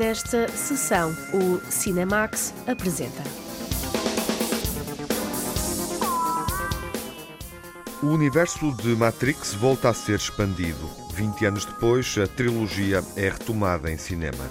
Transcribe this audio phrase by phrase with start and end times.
[0.00, 3.22] nesta sessão, o Cinemax apresenta.
[8.02, 10.88] O universo de Matrix volta a ser expandido.
[11.12, 14.42] 20 anos depois, a trilogia é retomada em cinema.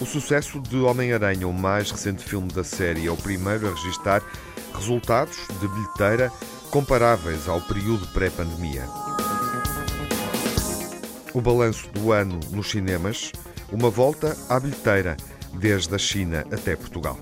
[0.00, 4.22] O sucesso de Homem-Aranha, o mais recente filme da série, é o primeiro a registrar
[4.72, 6.30] resultados de bilheteira
[6.70, 9.05] comparáveis ao período pré-pandemia.
[11.36, 13.30] O balanço do ano nos cinemas,
[13.70, 15.18] uma volta à bilheteira,
[15.52, 17.18] desde a China até Portugal.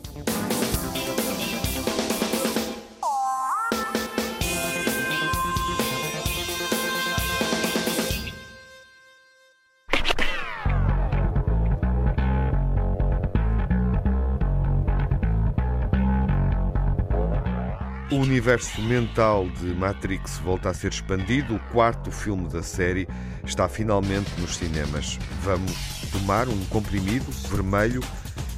[18.45, 21.55] Universo mental de Matrix volta a ser expandido.
[21.55, 23.09] O quarto filme da série
[23.43, 25.19] está finalmente nos cinemas.
[25.41, 25.73] Vamos
[26.13, 28.03] tomar um comprimido vermelho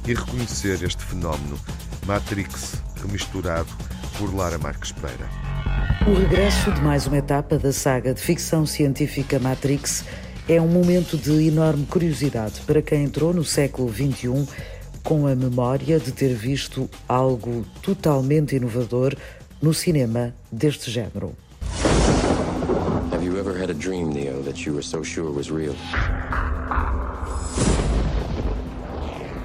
[0.05, 1.57] e reconhecer este fenómeno.
[2.05, 3.69] Matrix remisturado
[4.17, 5.29] por Lara Marques Pereira.
[6.05, 10.03] O regresso de mais uma etapa da saga de ficção científica Matrix
[10.49, 14.45] é um momento de enorme curiosidade para quem entrou no século XXI
[15.01, 19.15] com a memória de ter visto algo totalmente inovador
[19.61, 21.35] no cinema deste género.
[23.11, 25.75] Have you ever had a dream, Neo, that you were so sure was real?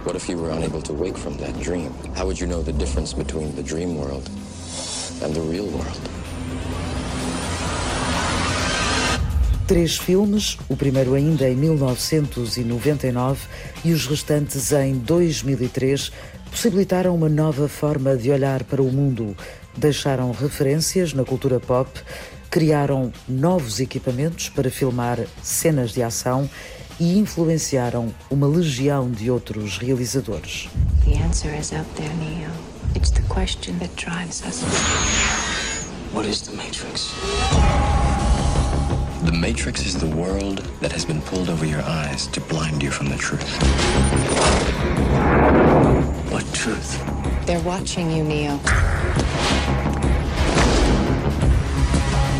[0.04, 1.92] What if you were unable to wake from that dream?
[2.14, 4.28] How would you know the difference between the dream world
[5.22, 6.00] and the real world?
[9.66, 13.46] Três filmes, o primeiro ainda em 1999
[13.84, 16.12] e os restantes em 2003,
[16.50, 19.34] possibilitaram uma nova forma de olhar para o mundo,
[19.76, 21.90] deixaram referências na cultura pop,
[22.50, 26.48] criaram novos equipamentos para filmar cenas de ação
[27.00, 30.68] e influenciaram uma legião de outros realizadores.
[31.04, 32.50] The answer is up there, Neo.
[32.94, 34.62] It's the question that drives us.
[36.12, 37.10] What is the Matrix?
[39.24, 42.90] The Matrix is the world that has been pulled over your eyes to blind you
[42.90, 43.48] from the truth.
[46.30, 47.00] What truth?
[47.46, 48.60] They're watching you, Neo.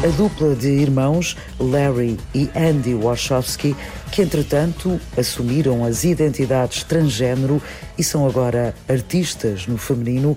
[0.05, 3.77] A dupla de irmãos Larry e Andy Wachowski,
[4.11, 7.63] que entretanto assumiram as identidades transgênero
[7.97, 10.37] e são agora artistas no feminino,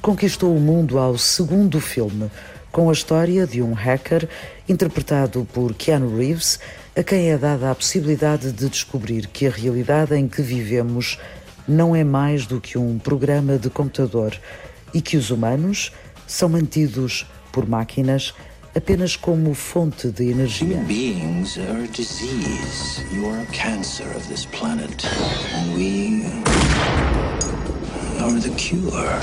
[0.00, 2.30] conquistou o mundo ao segundo filme,
[2.70, 4.26] com a história de um hacker
[4.66, 6.58] interpretado por Keanu Reeves,
[6.96, 11.18] a quem é dada a possibilidade de descobrir que a realidade em que vivemos
[11.68, 14.34] não é mais do que um programa de computador
[14.94, 15.92] e que os humanos
[16.26, 18.32] são mantidos por máquinas
[18.74, 20.66] apenas como fonte de energia.
[20.66, 23.04] Human beings are a disease.
[23.12, 25.04] You are a cancer of this planet.
[25.54, 26.24] And we
[28.20, 29.20] are the cure.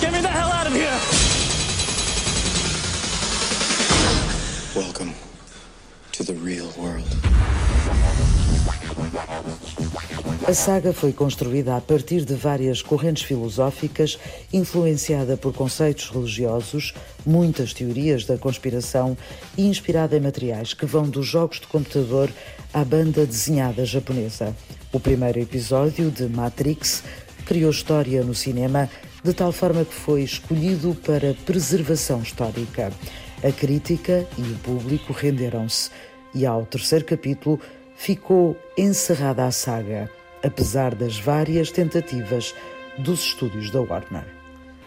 [0.00, 1.00] Get me the hell out of here!
[4.74, 5.25] Welcome
[6.16, 7.04] to the real world.
[10.48, 14.18] A saga foi construída a partir de várias correntes filosóficas,
[14.50, 16.94] influenciada por conceitos religiosos,
[17.26, 19.16] muitas teorias da conspiração
[19.58, 22.30] e inspirada em materiais que vão dos jogos de computador
[22.72, 24.56] à banda desenhada japonesa.
[24.92, 27.02] O primeiro episódio de Matrix
[27.44, 28.88] criou história no cinema
[29.22, 32.90] de tal forma que foi escolhido para preservação histórica.
[33.42, 35.90] A crítica e o público renderam-se
[36.36, 37.58] e ao terceiro capítulo
[37.96, 40.10] ficou encerrada a saga
[40.44, 42.54] apesar das várias tentativas
[42.98, 44.36] dos estúdios da Warner.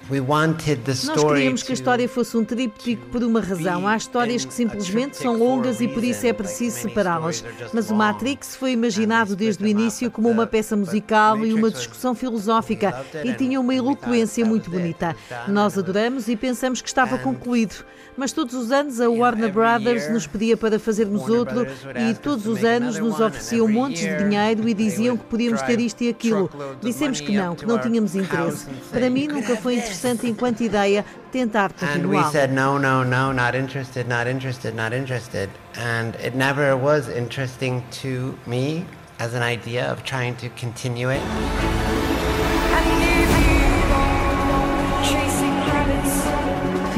[0.09, 3.87] Nós queríamos que a história fosse um tríptico por uma razão.
[3.87, 7.43] Há histórias que simplesmente são longas e por isso é preciso separá-las.
[7.71, 12.15] Mas o Matrix foi imaginado desde o início como uma peça musical e uma discussão
[12.15, 15.15] filosófica e tinha uma eloquência muito bonita.
[15.47, 17.85] Nós adoramos e pensamos que estava concluído.
[18.19, 22.65] Mas todos os anos a Warner Brothers nos pedia para fazermos outro e todos os
[22.65, 26.51] anos nos ofereciam montes de dinheiro e diziam que podíamos ter isto e aquilo.
[26.81, 28.67] Dissemos que não, que não tínhamos interesse.
[28.91, 32.31] Para mim nunca foi interessante enquanto ideia tentar And we continuá-lo.
[32.33, 35.49] said no, no, no, not interested, not interested, not interested.
[35.77, 38.85] And it never was interesting to me
[39.17, 41.88] as an idea of trying to continue it.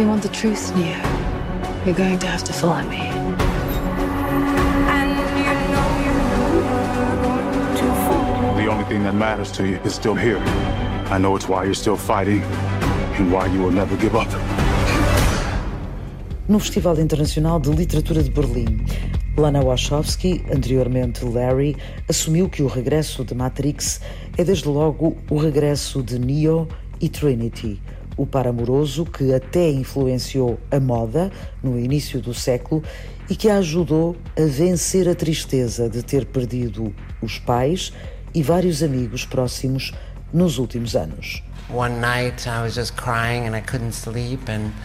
[0.01, 0.98] You want the truth, Neo,
[1.86, 2.98] you're going to have to follow me.
[8.62, 10.39] The only thing that matters to you is still here.
[11.15, 12.42] I know it's why you're still fighting
[13.18, 14.27] and why you will never give up.
[16.48, 18.83] no Festival Internacional de Literatura de Berlim.
[19.38, 21.77] Lana Wachowski, anteriormente Larry,
[22.09, 24.01] assumiu que o regresso de Matrix
[24.38, 26.68] é desde logo o regresso de Neo
[27.00, 27.80] e Trinity,
[28.21, 31.31] o par amoroso que até influenciou a moda
[31.63, 32.83] no início do século
[33.27, 37.91] e que a ajudou a vencer a tristeza de ter perdido os pais
[38.31, 39.91] e vários amigos próximos
[40.31, 41.41] nos últimos anos.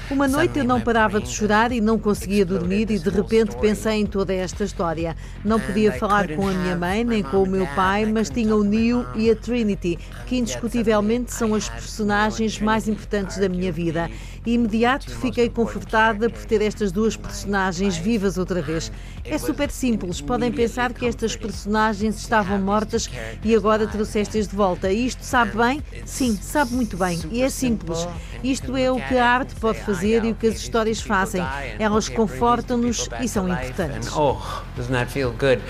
[0.08, 3.94] Uma noite eu não parava de chorar e não conseguia dormir e de repente pensei
[3.94, 5.16] em toda esta história.
[5.44, 8.62] Não podia falar com a minha mãe nem com o meu pai, mas tinha o
[8.62, 14.08] Neo e a Trinity, que indiscutivelmente são as personagens mais importantes da minha vida.
[14.46, 18.93] E imediato fiquei confortada por ter estas duas personagens vivas outra vez.
[19.25, 23.10] É super simples, podem pensar que estas personagens estavam mortas
[23.43, 24.93] e agora trouxeste-as de volta.
[24.93, 25.82] E isto sabe bem?
[26.04, 27.20] Sim, sabe muito bem.
[27.32, 28.06] E é simples.
[28.44, 31.42] Isto é o que a arte pode fazer e o que as histórias fazem.
[31.81, 34.08] Elas confortam-nos e são importantes.
[34.14, 34.38] Oh,
[34.76, 35.60] doesn't that feel good?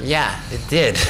[0.00, 0.96] Yeah, it did.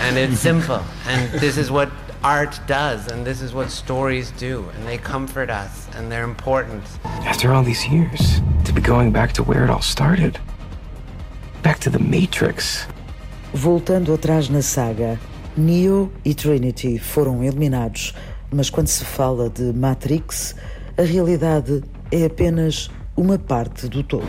[0.00, 0.80] and it's simple.
[1.06, 1.88] And this is what
[2.22, 6.82] art does, and this is what stories do, and they comfort us, and they're important.
[7.24, 10.38] After all these years, to be going back to where it all started,
[11.62, 12.86] back to the Matrix.
[13.54, 15.18] Voltando atrás na saga,
[15.56, 18.14] Neo e Trinity foram eliminados,
[18.52, 20.54] mas quando se fala de Matrix,
[20.98, 21.82] a realidade
[22.12, 24.26] é apenas uma parte do todo.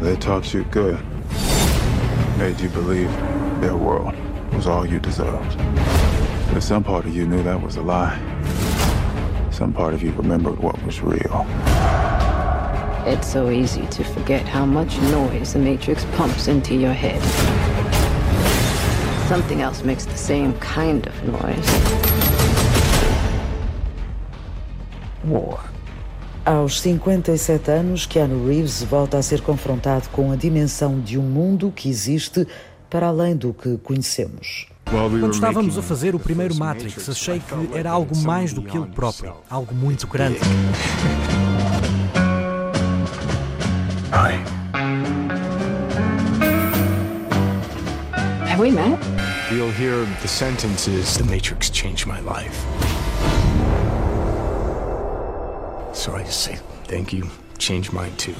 [0.00, 0.98] They taught you good,
[2.38, 3.10] made you believe
[3.60, 4.23] their world
[4.54, 5.58] was all you deserved.
[6.52, 8.18] But some part of you knew that was a lie.
[9.50, 11.46] Some part of you remembered what was real.
[13.06, 17.20] It's so easy to forget how much noise the Matrix pumps into your head.
[19.28, 21.70] Something else makes the same kind of noise.
[25.24, 25.60] War.
[26.46, 31.72] Aos 57 anos, Keanu Reeves volta a ser confrontado com a dimensão de um mundo
[31.74, 32.46] que existe
[32.94, 34.68] para além do que conhecemos.
[34.88, 38.86] Quando estávamos a fazer o primeiro Matrix, achei que era algo mais do que ele
[38.86, 40.38] próprio, algo muito grande.
[48.48, 48.96] Have we met?
[49.50, 52.56] You'll hear the sentences, The Matrix changed my life.
[55.92, 58.36] So I just say, thank you, changed mine too.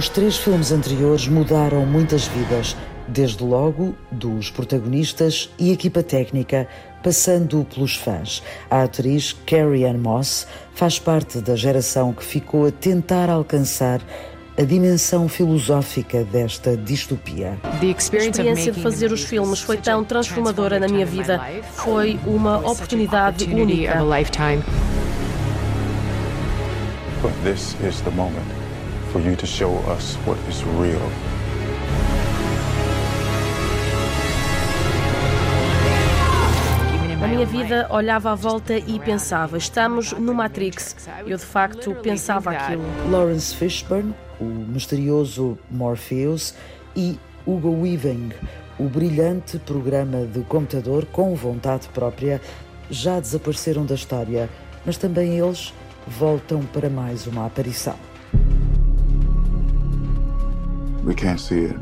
[0.00, 2.74] Os três filmes anteriores mudaram muitas vidas,
[3.06, 6.66] desde logo dos protagonistas e equipa técnica,
[7.02, 8.42] passando pelos fãs.
[8.70, 14.00] A atriz Carrie Ann Moss faz parte da geração que ficou a tentar alcançar
[14.56, 17.58] a dimensão filosófica desta distopia.
[17.62, 21.38] A experiência de fazer os filmes foi tão transformadora na minha vida.
[21.74, 24.02] Foi uma oportunidade única.
[27.22, 28.59] But this is the moment
[29.12, 31.00] for you to show us what is real.
[37.20, 40.96] Na minha vida, olhava à volta e pensava: estamos no Matrix.
[41.26, 42.82] Eu de facto pensava aquilo.
[43.10, 46.54] Lawrence Fishburne, o misterioso Morpheus,
[46.94, 48.30] e Hugo Weaving,
[48.78, 52.40] o brilhante programa de computador com vontade própria,
[52.88, 54.48] já desapareceram da história,
[54.86, 55.74] mas também eles
[56.06, 58.09] voltam para mais uma aparição.
[61.10, 61.76] We can't see it.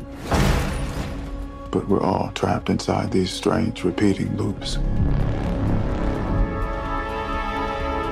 [1.69, 4.79] But we're all trapped inside these strange repeating loops.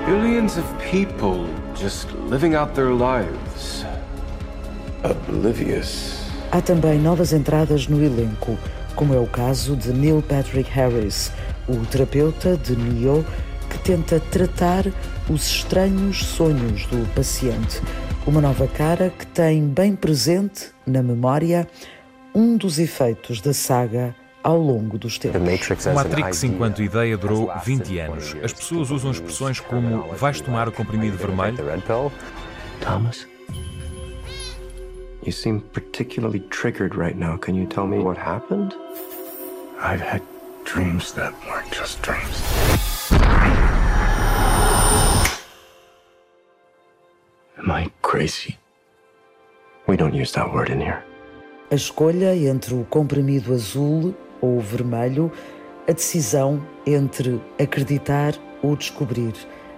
[0.05, 3.83] Billions of people just living out their lives.
[5.03, 6.21] Oblivious.
[6.51, 8.55] Há também novas entradas no elenco,
[8.95, 11.31] como é o caso de Neil Patrick Harris,
[11.67, 13.25] o terapeuta de Neo
[13.71, 14.85] que tenta tratar
[15.27, 17.81] os estranhos sonhos do paciente
[18.27, 21.65] uma nova cara que tem bem presente na memória
[22.35, 25.41] um dos efeitos da saga ao longo dos tempos.
[25.41, 28.35] O Matrix enquanto ideia durou 20 anos.
[28.43, 31.57] As pessoas usam expressões como vais tomar o comprimido vermelho?
[32.81, 33.25] Thomas,
[35.23, 37.37] you seem particularly triggered right now.
[37.37, 38.75] Can you tell me what happened?
[39.81, 40.21] I've had
[40.63, 42.43] dreams that weren't just dreams.
[47.57, 48.57] Am I crazy?
[49.87, 51.03] We don't use that word in here.
[51.71, 55.31] A escolha entre o comprimido azul ou vermelho,
[55.87, 59.33] a decisão entre acreditar ou descobrir.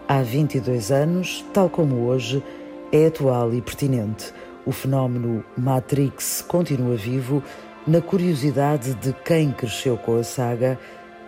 [0.10, 2.44] há 22 anos, tal como hoje,
[2.92, 4.34] é atual e pertinente.
[4.66, 7.44] O fenómeno Matrix continua vivo
[7.86, 10.80] na curiosidade de quem cresceu com a saga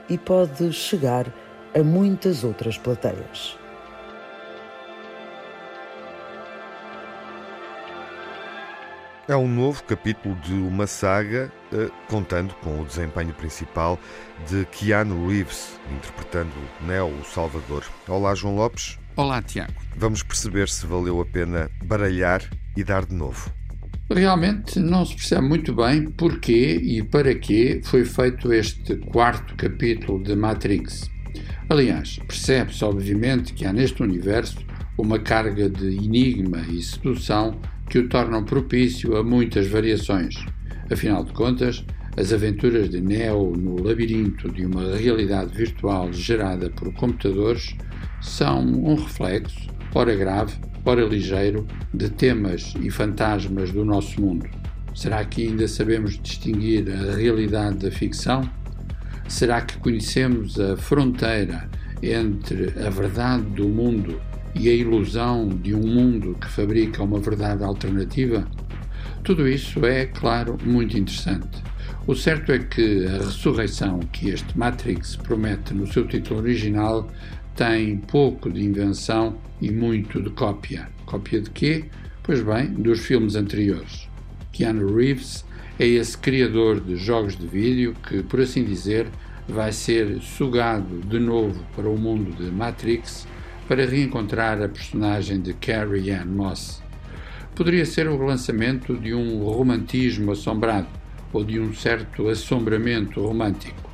[0.09, 1.27] e pode chegar
[1.75, 3.60] a muitas outras plateias.
[9.31, 13.97] É um novo capítulo de uma saga, eh, contando com o desempenho principal
[14.49, 16.51] de Keanu Reeves, interpretando
[16.85, 17.85] Neo o Salvador.
[18.09, 18.99] Olá, João Lopes.
[19.15, 19.71] Olá, Tiago.
[19.95, 22.43] Vamos perceber se valeu a pena baralhar
[22.75, 23.49] e dar de novo.
[24.13, 30.21] Realmente não se percebe muito bem porquê e para que foi feito este quarto capítulo
[30.21, 31.09] de Matrix.
[31.69, 34.57] Aliás, percebe-se obviamente que há neste universo
[34.97, 37.57] uma carga de enigma e sedução
[37.91, 40.33] que o tornam propício a muitas variações.
[40.89, 46.93] Afinal de contas, as aventuras de Neo no labirinto de uma realidade virtual gerada por
[46.93, 47.75] computadores
[48.21, 50.53] são um reflexo, ora grave,
[50.85, 54.49] ora ligeiro, de temas e fantasmas do nosso mundo.
[54.95, 58.49] Será que ainda sabemos distinguir a realidade da ficção?
[59.27, 61.69] Será que conhecemos a fronteira
[62.01, 67.63] entre a verdade do mundo e a ilusão de um mundo que fabrica uma verdade
[67.63, 68.47] alternativa?
[69.23, 71.61] Tudo isso é, claro, muito interessante.
[72.07, 77.07] O certo é que a ressurreição que este Matrix promete no seu título original
[77.55, 80.89] tem pouco de invenção e muito de cópia.
[81.05, 81.85] Cópia de quê?
[82.23, 84.09] Pois bem, dos filmes anteriores.
[84.51, 85.45] Keanu Reeves
[85.79, 89.07] é esse criador de jogos de vídeo que, por assim dizer,
[89.47, 93.27] vai ser sugado de novo para o mundo de Matrix
[93.71, 96.83] para reencontrar a personagem de Carrie Ann Moss.
[97.55, 100.89] Poderia ser o relançamento de um romantismo assombrado
[101.31, 103.89] ou de um certo assombramento romântico.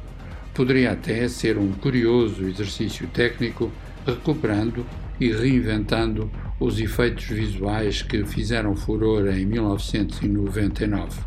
[0.51, 3.72] Poderia até ser um curioso exercício técnico
[4.03, 4.84] recuperando
[5.19, 6.27] e reinventando
[6.60, 11.22] os efeitos visuais que fizeram furor em 1999.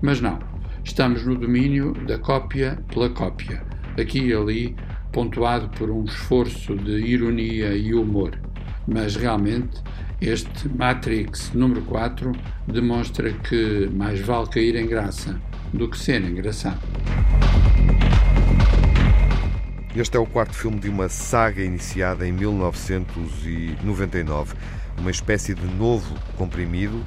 [0.00, 0.38] Mas não,
[0.84, 3.60] estamos no domínio da cópia pela cópia,
[3.98, 4.76] aqui e ali
[5.12, 8.36] pontuado por um esforço de ironia e humor.
[8.88, 9.80] Mas realmente,
[10.20, 12.32] este Matrix número 4
[12.66, 15.38] demonstra que mais vale cair em graça
[15.72, 16.80] do que ser engraçado.
[19.94, 24.54] Este é o quarto filme de uma saga iniciada em 1999,
[24.98, 27.04] uma espécie de novo comprimido,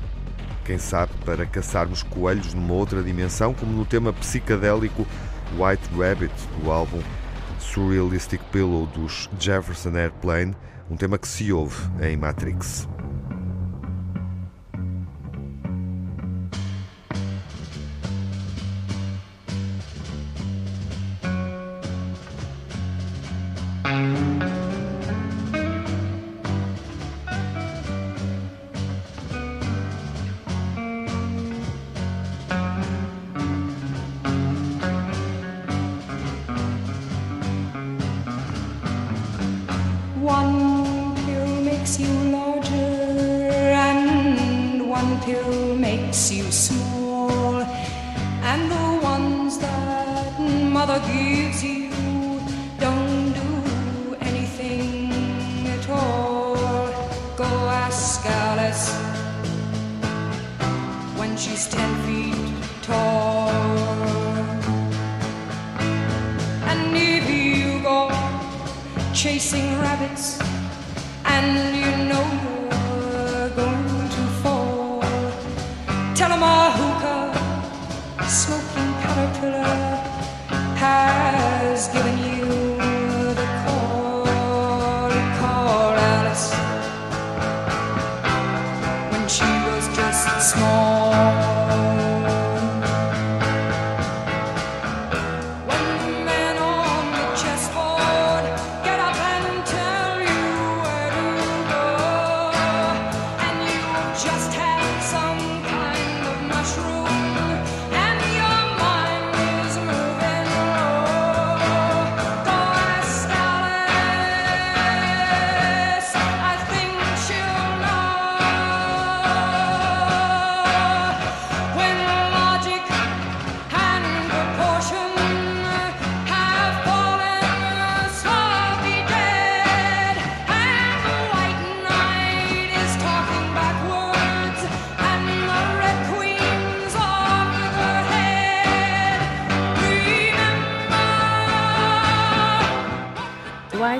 [0.63, 5.07] quem sabe para caçarmos coelhos numa outra dimensão, como no tema psicadélico
[5.57, 6.31] White Rabbit
[6.61, 7.01] do álbum
[7.75, 10.55] Surrealistic Pillow dos Jefferson Airplane,
[10.89, 12.87] um tema que se ouve em Matrix.
[50.87, 51.89] mother gives you,
[52.77, 55.11] don't do anything
[55.67, 56.55] at all.
[57.35, 57.49] Go
[57.85, 58.93] ask Alice
[61.17, 63.49] when she's ten feet tall.
[66.69, 68.11] And if you go
[69.11, 70.37] chasing rabbits,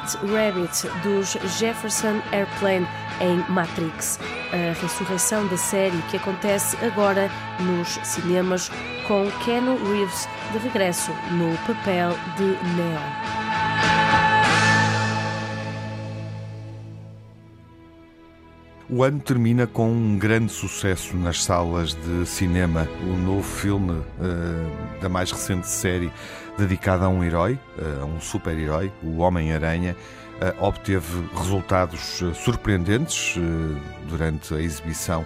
[0.05, 2.88] White Rabbit dos Jefferson Airplane
[3.19, 4.19] em Matrix,
[4.51, 8.69] a ressurreição da série que acontece agora nos cinemas
[9.07, 12.45] com Keanu Reeves de regresso no papel de
[12.75, 13.25] Neo.
[18.88, 22.88] O ano termina com um grande sucesso nas salas de cinema.
[23.01, 26.12] O novo filme uh, da mais recente série
[26.57, 29.95] dedicada a um herói, uh, a um super-herói, o Homem-Aranha,
[30.35, 33.35] uh, obteve resultados surpreendentes
[34.07, 35.25] durante a exibição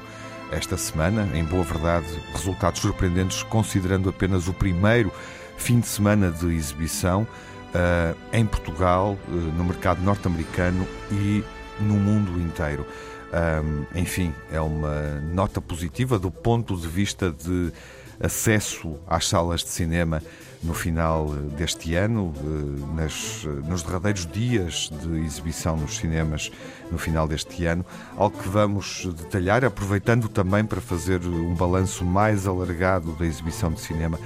[0.51, 1.27] esta semana.
[1.33, 5.11] Em boa verdade, resultados surpreendentes considerando apenas o primeiro
[5.57, 7.27] fim de semana de exibição
[8.33, 11.43] em Portugal, no mercado norte-americano e
[11.79, 12.83] no mundo inteiro.
[13.31, 17.71] Um, enfim, é uma nota positiva do ponto de vista de
[18.19, 20.21] acesso às salas de cinema
[20.61, 26.51] no final deste ano, eh, nas, nos derradeiros dias de exibição nos cinemas
[26.91, 27.85] no final deste ano,
[28.17, 33.79] algo que vamos detalhar, aproveitando também para fazer um balanço mais alargado da exibição de
[33.79, 34.19] cinema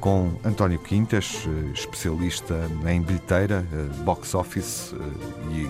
[0.00, 2.54] com António Quintas, eh, especialista
[2.86, 4.94] em bilheteira, eh, box office
[5.50, 5.68] e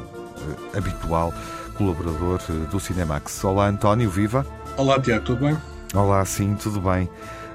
[0.76, 1.32] habitual
[1.76, 3.42] colaborador eh, do Cinemax.
[3.44, 4.44] Olá, António, viva.
[4.76, 5.56] Olá, Tiago, tudo bem?
[5.94, 7.08] Olá, sim, tudo bem.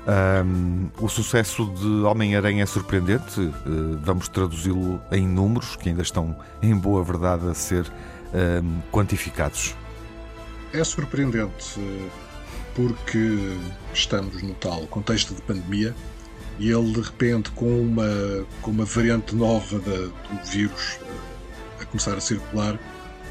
[0.06, 3.40] Um, o sucesso de Homem-Aranha é surpreendente.
[3.40, 7.90] Uh, vamos traduzi-lo em números que ainda estão, em boa verdade, a ser
[8.34, 9.76] um, quantificados.
[10.74, 11.80] É surpreendente
[12.76, 13.38] porque
[13.94, 15.96] estamos no tal contexto de pandemia
[16.60, 21.86] e ele, de repente, com uma, com uma variante nova da, do vírus uh, a
[21.86, 22.78] começar a circular,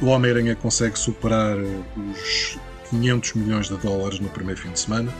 [0.01, 5.13] o Homem-Aranha consegue superar os 500 milhões de dólares no primeiro fim de semana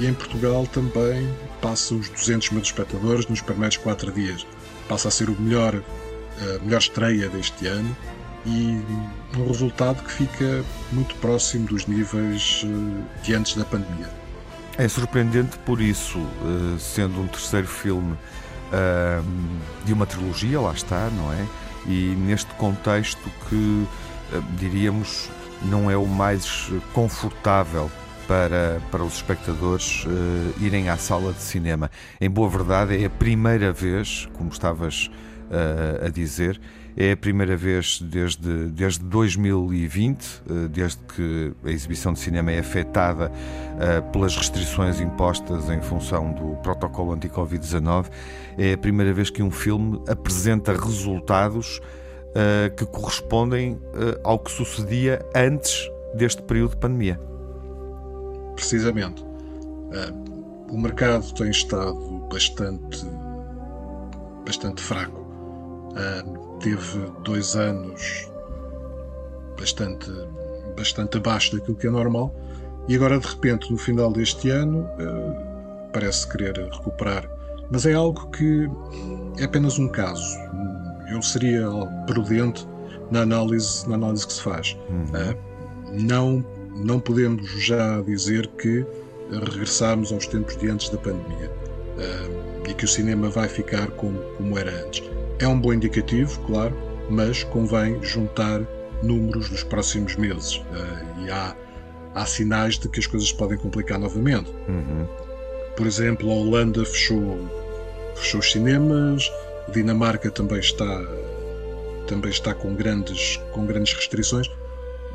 [0.00, 1.30] e em Portugal também
[1.60, 4.46] passa os 200 mil espectadores nos primeiros 4 dias.
[4.88, 7.94] Passa a ser o melhor, a melhor estreia deste ano
[8.46, 8.82] e
[9.36, 14.08] um resultado que fica muito próximo dos níveis eh, de antes da pandemia.
[14.78, 18.16] É surpreendente por isso, eh, sendo um terceiro filme
[18.72, 19.20] eh,
[19.84, 21.46] de uma trilogia, lá está, não é?
[21.86, 23.86] E neste contexto que
[24.56, 25.28] diríamos,
[25.62, 27.90] não é o mais confortável
[28.30, 31.90] para, para os espectadores uh, irem à sala de cinema.
[32.20, 35.10] Em boa verdade, é a primeira vez, como estavas
[35.50, 36.60] uh, a dizer,
[36.96, 42.60] é a primeira vez desde, desde 2020, uh, desde que a exibição de cinema é
[42.60, 43.32] afetada
[44.12, 48.10] pelas restrições impostas em função do protocolo anti-Covid-19,
[48.56, 51.80] é a primeira vez que um filme apresenta resultados
[52.76, 53.80] que correspondem
[54.22, 57.29] ao que sucedia antes deste período de pandemia.
[58.60, 59.22] Precisamente.
[59.22, 61.96] Uh, o mercado tem estado
[62.30, 63.04] bastante,
[64.46, 65.18] bastante fraco.
[66.60, 68.30] teve dois anos
[69.58, 70.08] bastante,
[70.76, 72.32] bastante abaixo daquilo que é normal
[72.86, 74.86] e agora de repente no final deste ano
[75.92, 77.28] parece querer recuperar.
[77.68, 78.70] Mas é algo que
[79.38, 80.38] é apenas um caso
[81.10, 81.66] eu seria
[82.06, 82.66] prudente
[83.10, 84.76] na análise, na análise que se faz.
[84.88, 85.04] Uhum.
[85.04, 85.50] Uh,
[85.92, 88.84] não, não podemos já dizer que
[89.30, 91.50] regressamos aos tempos de antes da pandemia
[92.68, 95.02] e que o cinema vai ficar como, como era antes.
[95.38, 96.76] É um bom indicativo, claro,
[97.08, 98.60] mas convém juntar
[99.02, 101.56] números dos próximos meses uh, e há,
[102.14, 104.50] há sinais de que as coisas podem complicar novamente.
[104.68, 105.06] Uhum.
[105.76, 107.38] Por exemplo, a Holanda fechou,
[108.14, 109.30] fechou os cinemas,
[109.72, 111.02] Dinamarca também está
[112.06, 114.50] também está com grandes com grandes restrições.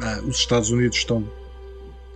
[0.02, 1.26] Ah, os Estados Unidos estão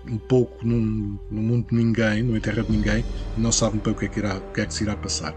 [0.08, 3.04] um pouco num, num mundo de ninguém, numa terra de ninguém,
[3.38, 4.96] e não sabem para o que é que, irá, o que, é que se irá
[4.96, 5.34] passar.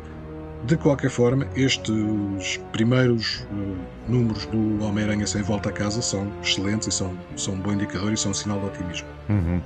[0.65, 3.77] De qualquer forma, estes primeiros uh,
[4.09, 8.13] números do Homem-Aranha sem volta a casa são excelentes e são, são um bom indicador
[8.13, 9.09] e são um sinal de otimismo.
[9.29, 9.61] Uhum.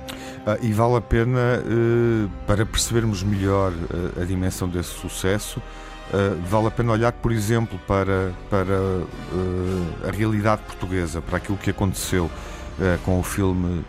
[0.45, 5.61] Ah, e vale a pena, uh, para percebermos melhor uh, a dimensão desse sucesso,
[6.49, 8.77] vale a pena olhar, por exemplo, para, para
[10.07, 12.31] a realidade portuguesa, para aquilo que aconteceu
[13.05, 13.83] com o filme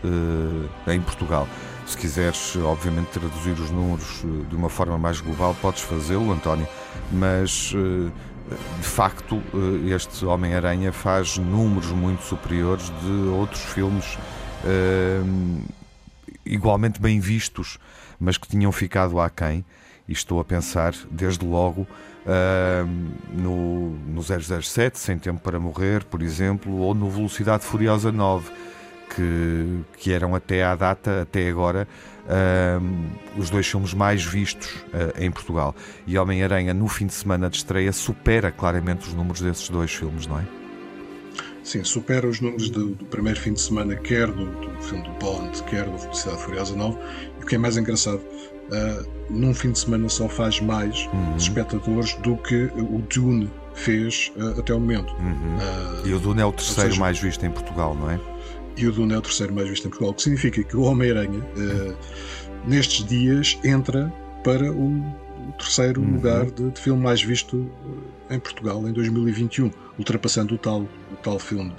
[0.86, 1.48] em Portugal.
[1.86, 6.68] Se quiseres, obviamente, traduzir os números de uma forma mais global, podes fazê-lo, António,
[7.10, 7.72] mas
[8.78, 9.42] de facto,
[9.86, 14.18] este Homem-Aranha faz números muito superiores de outros filmes
[16.44, 17.78] igualmente bem vistos,
[18.18, 19.64] mas que tinham ficado aquém.
[20.06, 21.86] E estou a pensar, desde logo,
[23.30, 28.50] no, no 007, Sem Tempo para Morrer, por exemplo, ou no Velocidade Furiosa 9,
[29.14, 31.88] que, que eram até à data, até agora,
[33.36, 35.74] os dois filmes mais vistos uh, em Portugal.
[36.06, 40.26] E Homem-Aranha, no fim de semana de estreia, supera claramente os números desses dois filmes,
[40.26, 40.44] não é?
[41.68, 45.10] Sim, supera os números do, do primeiro fim de semana, quer do, do, filme do
[45.18, 46.98] Bond, quer do Velocidade Furiosa 9.
[47.38, 51.36] E o que é mais engraçado, uh, num fim de semana só faz mais uhum.
[51.36, 55.12] espectadores do que o Dune fez uh, até o momento.
[55.16, 55.58] Uhum.
[55.58, 58.18] Uh, e o Dune é o terceiro seja, mais visto em Portugal, não é?
[58.78, 60.82] E o Dune é o terceiro mais visto em Portugal, o que significa que o
[60.82, 61.42] Homem-Aranha,
[62.64, 64.12] nestes dias, entra
[64.44, 65.02] para o
[65.58, 66.14] terceiro uhum.
[66.14, 67.70] lugar de, de, filme mais visto
[68.30, 71.76] eh, em Portugal em 2021, ultrapassando o tal, o tal filme de,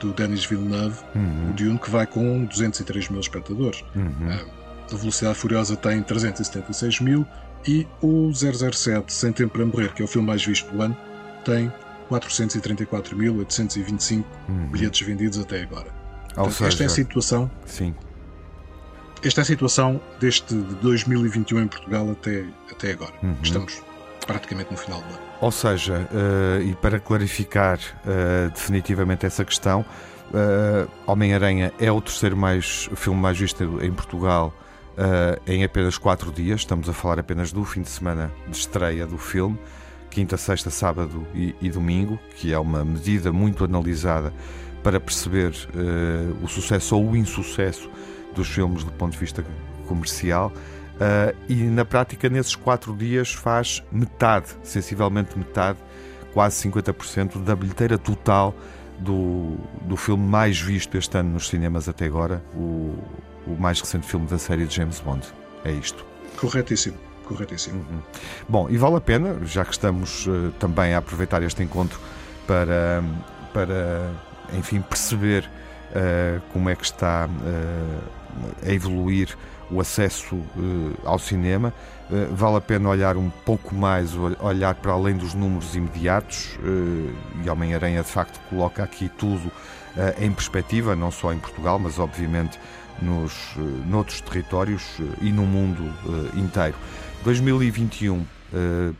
[0.00, 1.50] do Denis Villeneuve, uhum.
[1.50, 3.84] o Dune, que vai com 203 mil espectadores.
[3.94, 4.30] Uhum.
[4.30, 4.44] Eh,
[4.92, 7.24] a Velocidade Furiosa tem 376 mil
[7.66, 10.96] e o 007 Sem Tempo para Morrer, que é o filme mais visto do ano,
[11.44, 11.72] tem
[12.10, 14.66] 434.825 uhum.
[14.68, 16.01] bilhetes vendidos até agora.
[16.34, 17.50] Portanto, seja, esta é a situação.
[17.66, 17.94] Sim
[19.24, 23.12] esta é a situação deste de 2021 em Portugal até, até agora.
[23.22, 23.36] Uhum.
[23.42, 23.80] Estamos
[24.26, 25.18] praticamente no final do ano.
[25.40, 32.36] Ou seja, uh, e para clarificar uh, definitivamente essa questão, uh, Homem-Aranha é o terceiro
[32.36, 34.52] mais, filme mais visto em Portugal
[35.46, 36.60] em apenas quatro dias.
[36.60, 39.58] Estamos a falar apenas do fim de semana de estreia do filme,
[40.10, 44.34] quinta, sexta, sábado e, e domingo, que é uma medida muito analisada
[44.82, 45.52] para perceber
[46.42, 47.88] o sucesso ou o insucesso
[48.34, 49.44] dos filmes do ponto de vista
[49.86, 50.52] comercial.
[50.92, 55.78] Uh, e na prática, nesses quatro dias, faz metade, sensivelmente metade,
[56.32, 58.54] quase 50% da bilheteira total
[58.98, 62.96] do, do filme mais visto este ano nos cinemas até agora, o,
[63.46, 65.26] o mais recente filme da série de James Bond.
[65.64, 66.04] É isto.
[66.36, 66.96] Corretíssimo.
[67.24, 67.84] Corretíssimo.
[67.90, 68.00] Uhum.
[68.48, 71.98] Bom, e vale a pena, já que estamos uh, também a aproveitar este encontro
[72.46, 73.02] para,
[73.52, 74.10] para
[74.52, 75.48] enfim, perceber
[75.90, 77.28] uh, como é que está
[78.66, 79.36] a evoluir
[79.72, 81.72] o acesso uh, ao cinema.
[82.10, 87.42] Uh, vale a pena olhar um pouco mais, olhar para além dos números imediatos, uh,
[87.44, 89.50] e Homem-Aranha de facto coloca aqui tudo
[90.18, 92.58] em perspectiva, não só em Portugal, mas obviamente
[93.02, 93.54] nos,
[93.86, 94.82] noutros territórios
[95.20, 95.82] e no mundo
[96.34, 96.74] inteiro.
[97.24, 98.24] 2021,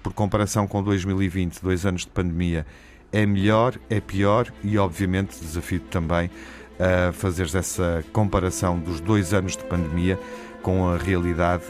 [0.02, 2.66] por comparação com 2020, dois anos de pandemia,
[3.12, 6.30] é melhor, é pior e obviamente desafio também
[6.78, 10.18] a fazeres essa comparação dos dois anos de pandemia
[10.62, 11.64] com a realidade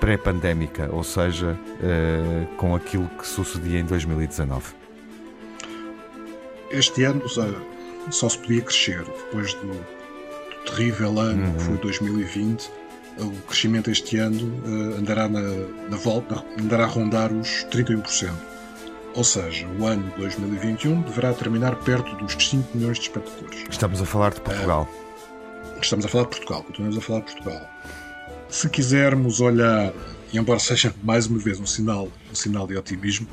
[0.00, 4.74] pré-pandémica, ou seja, uh, com aquilo que sucedia em 2019?
[6.70, 7.22] Este ano
[8.10, 11.54] só se podia crescer depois do, do terrível ano uhum.
[11.54, 12.70] que foi 2020.
[13.18, 18.32] O crescimento este ano uh, andará na, na volta, andará a rondar os 31%.
[19.14, 23.64] Ou seja, o ano 2021 deverá terminar perto dos 5 milhões de espectadores.
[23.70, 24.88] Estamos a falar de Portugal.
[24.90, 27.70] Uh, estamos a falar de Portugal, continuamos a falar de Portugal.
[28.48, 29.92] Se quisermos olhar,
[30.32, 33.26] e embora seja mais uma vez um sinal, um sinal de otimismo,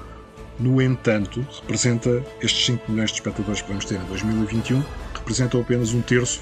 [0.60, 4.84] no entanto, representa estes 5 milhões de espectadores que vamos ter em 2021,
[5.14, 6.42] representam apenas um terço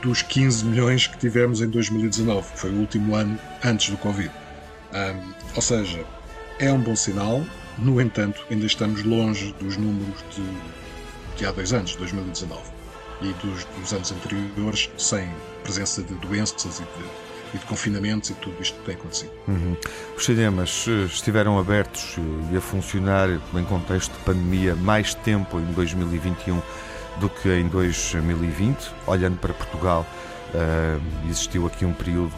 [0.00, 4.30] dos 15 milhões que tivemos em 2019, que foi o último ano antes do Covid.
[4.92, 6.04] Um, ou seja,
[6.58, 7.44] é um bom sinal,
[7.78, 12.60] no entanto, ainda estamos longe dos números de, de há dois anos, 2019,
[13.22, 15.28] e dos, dos anos anteriores, sem
[15.62, 17.08] presença de doenças e de,
[17.54, 19.30] e de confinamentos e tudo isto que tem acontecido.
[19.46, 19.76] Uhum.
[20.16, 25.58] Os cinemas eh, estiveram abertos eh, e a funcionar em contexto de pandemia mais tempo
[25.58, 26.60] em 2021
[27.20, 28.90] do que em 2020.
[29.06, 30.06] Olhando para Portugal,
[30.54, 32.32] uh, existiu aqui um período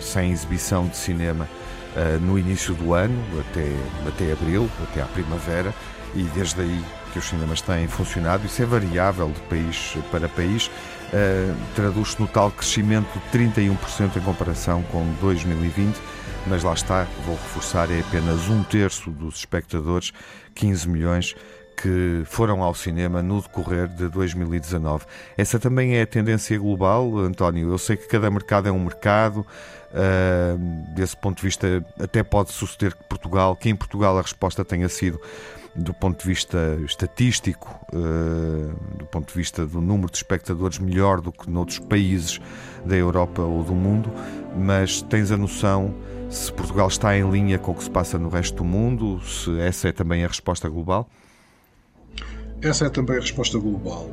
[0.00, 1.48] sem exibição de cinema
[1.96, 3.66] uh, no início do ano, até,
[4.08, 5.74] até abril, até à primavera,
[6.14, 8.46] e desde aí que os cinemas têm funcionado.
[8.46, 10.66] Isso é variável de país para país.
[10.66, 15.96] Uh, Traduz-se no tal crescimento de 31% em comparação com 2020,
[16.46, 20.12] mas lá está, vou reforçar, é apenas um terço dos espectadores,
[20.54, 21.34] 15 milhões,
[21.76, 25.04] que foram ao cinema no decorrer de 2019.
[25.36, 27.70] Essa também é a tendência global, António.
[27.70, 29.46] Eu sei que cada mercado é um mercado,
[29.92, 30.56] Uh,
[30.94, 34.88] desse ponto de vista, até pode suceder que Portugal, que em Portugal a resposta tenha
[34.88, 35.20] sido
[35.74, 41.20] do ponto de vista estatístico, uh, do ponto de vista do número de espectadores, melhor
[41.20, 42.40] do que noutros países
[42.86, 44.10] da Europa ou do mundo,
[44.56, 45.94] mas tens a noção
[46.30, 49.60] se Portugal está em linha com o que se passa no resto do mundo, se
[49.60, 51.06] essa é também a resposta global?
[52.62, 54.08] Essa é também a resposta global.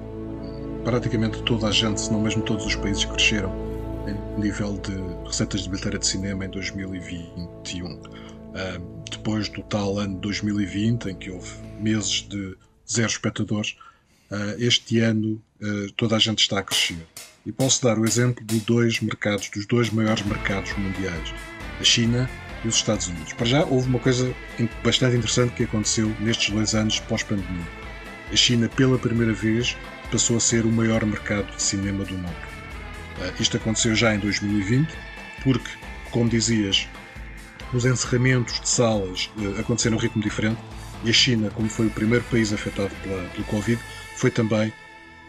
[0.83, 3.53] Praticamente toda a gente, se não mesmo todos os países, cresceram
[4.07, 4.91] em nível de
[5.27, 7.93] receitas de bilheteira de cinema em 2021.
[7.93, 8.01] Uh,
[9.11, 11.47] depois do tal ano de 2020, em que houve
[11.79, 12.57] meses de
[12.91, 13.77] zero espectadores,
[14.31, 17.05] uh, este ano uh, toda a gente está a crescer.
[17.45, 21.35] E posso dar o exemplo de dois mercados, dos dois maiores mercados mundiais,
[21.79, 22.27] a China
[22.65, 23.31] e os Estados Unidos.
[23.33, 24.33] Para já, houve uma coisa
[24.83, 27.78] bastante interessante que aconteceu nestes dois anos pós-pandemia.
[28.31, 29.75] A China, pela primeira vez,
[30.11, 32.35] passou a ser o maior mercado de cinema do mundo.
[33.17, 34.87] Uh, isto aconteceu já em 2020,
[35.43, 35.69] porque,
[36.11, 36.87] como dizias,
[37.73, 40.59] os encerramentos de salas uh, aconteceram a um ritmo diferente
[41.03, 43.81] e a China, como foi o primeiro país afetado pela, pelo Covid,
[44.15, 44.71] foi também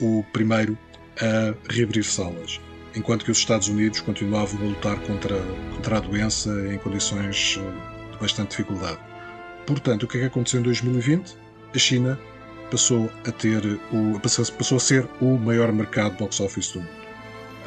[0.01, 0.77] o primeiro
[1.21, 2.61] a reabrir salas,
[2.95, 5.37] enquanto que os Estados Unidos continuavam a lutar contra,
[5.75, 7.59] contra a doença em condições
[8.13, 8.99] de bastante dificuldade.
[9.67, 11.37] Portanto, o que é que aconteceu em 2020?
[11.75, 12.19] A China
[12.71, 16.91] passou a ter o, passou, a ser o maior mercado box office do mundo.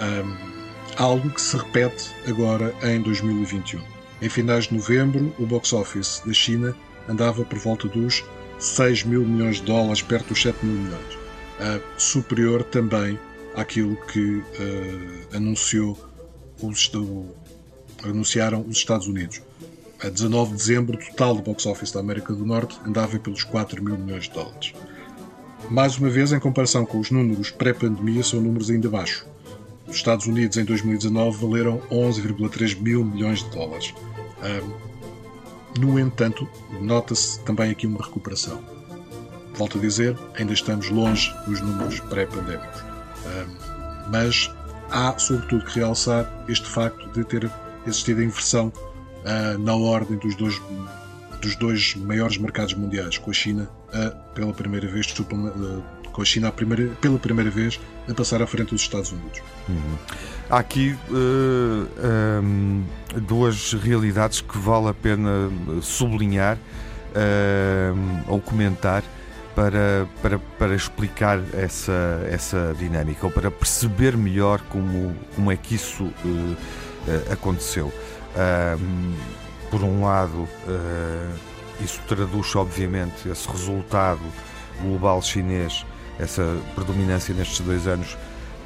[0.01, 0.53] Um,
[0.97, 3.81] algo que se repete agora em 2021.
[4.21, 6.75] Em finais de novembro, o box office da China
[7.07, 8.23] andava por volta dos
[8.59, 11.15] 6 mil milhões de dólares, perto dos 7 mil milhões.
[11.15, 13.19] Uh, superior também
[13.55, 15.97] àquilo que uh, anunciou
[16.61, 16.91] os,
[18.03, 19.41] anunciaram os Estados Unidos.
[20.01, 23.43] A 19 de dezembro, o total do box office da América do Norte andava pelos
[23.43, 24.73] 4 mil milhões de dólares.
[25.69, 29.25] Mais uma vez, em comparação com os números pré-pandemia, são números ainda baixos.
[29.87, 33.93] Os Estados Unidos em 2019 valeram 11,3 mil milhões de dólares.
[35.79, 36.47] no entanto,
[36.81, 38.61] nota-se também aqui uma recuperação.
[39.55, 42.83] Volto a dizer, ainda estamos longe dos números pré-pandémicos.
[44.11, 44.51] mas
[44.89, 47.51] há, sobretudo, que realçar este facto de ter
[47.85, 50.59] existido a inversão uh, na ordem dos dois
[51.43, 55.13] dos dois maiores mercados mundiais, com a China a, pela primeira vez,
[56.11, 57.79] com a China a primeira, pela primeira vez
[58.09, 59.41] a passar à frente dos Estados Unidos.
[59.67, 59.97] Uhum.
[60.49, 62.83] Há aqui uh, um,
[63.27, 65.51] duas realidades que vale a pena
[65.81, 69.03] sublinhar uh, ou comentar
[69.53, 75.75] para, para, para explicar essa, essa dinâmica ou para perceber melhor como, como é que
[75.75, 76.57] isso uh,
[77.31, 77.91] aconteceu.
[79.69, 81.33] Por um lado, uh,
[81.81, 84.21] isso traduz obviamente esse resultado
[84.81, 85.85] global chinês,
[86.19, 88.17] essa predominância nestes dois anos,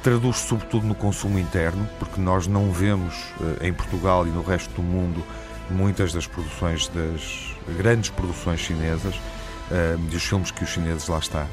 [0.02, 4.72] traduz sobretudo no consumo interno, porque nós não vemos uh, em Portugal e no resto
[4.74, 5.24] do mundo
[5.70, 11.18] muitas das produções, das grandes produções chinesas, uh, e os filmes que os chineses lá
[11.18, 11.46] está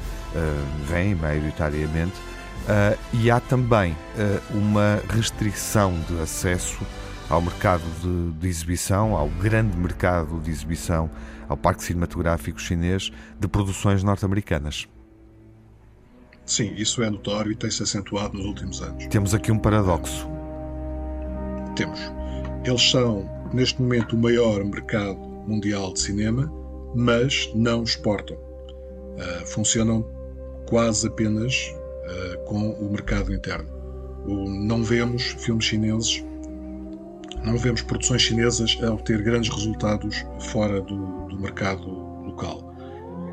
[0.84, 2.12] vêm, maioritariamente.
[3.14, 3.96] e há também
[4.50, 6.78] uma restrição de acesso
[7.28, 11.10] ao mercado de, de, exibição, ao grande mercado de exibição,
[11.48, 14.88] ao parque cinematográfico chinês de produções norte-americanas.
[16.44, 19.06] Sim, isso é notório e tem-se acentuado nos últimos anos.
[19.08, 20.28] Temos aqui um paradoxo.
[21.74, 21.98] Temos.
[22.64, 26.50] Eles são, neste momento, o maior mercado mundial de cinema,
[26.94, 28.36] mas não exportam.
[28.36, 30.02] Uh, funcionam
[30.66, 33.68] quase apenas uh, com o mercado interno.
[34.26, 36.24] O, não vemos filmes chineses
[37.44, 41.88] não vemos produções chinesas a obter grandes resultados fora do, do mercado
[42.24, 42.74] local.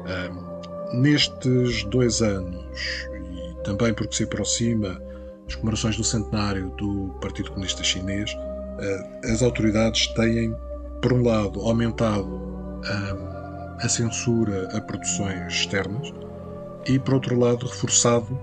[0.06, 5.02] Um, nestes dois anos, e também porque se aproxima
[5.48, 10.56] as comemorações do centenário do Partido Comunista Chinês, uh, as autoridades têm,
[11.02, 13.34] por um lado, aumentado um,
[13.80, 16.13] a censura a produções externas
[16.88, 18.39] e, por outro lado, reforçado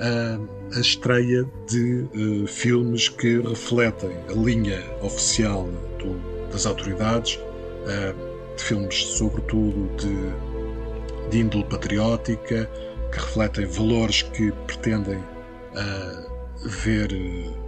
[0.00, 8.56] a a estreia de uh, filmes que refletem a linha oficial do, das autoridades, uh,
[8.56, 12.68] de filmes sobretudo de, de índole patriótica,
[13.12, 17.10] que refletem valores que pretendem uh, ver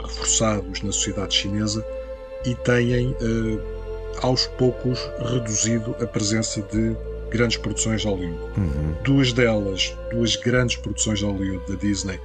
[0.02, 1.84] reforçados na sociedade chinesa
[2.44, 3.14] e têm
[4.22, 6.96] aos poucos reduzido a presença de
[7.30, 8.40] grandes produções de Hollywood.
[8.56, 8.94] Uhum.
[9.04, 12.18] Duas delas, duas grandes produções de Hollywood da Disney,